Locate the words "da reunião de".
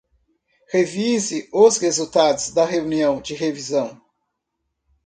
2.49-3.35